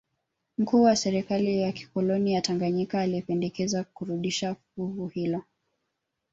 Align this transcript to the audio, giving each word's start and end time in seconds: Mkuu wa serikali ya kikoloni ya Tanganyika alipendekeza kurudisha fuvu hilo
Mkuu 0.57 0.81
wa 0.83 0.95
serikali 0.95 1.61
ya 1.61 1.71
kikoloni 1.71 2.33
ya 2.33 2.41
Tanganyika 2.41 3.01
alipendekeza 3.01 3.83
kurudisha 3.83 4.55
fuvu 4.55 5.07
hilo 5.07 5.41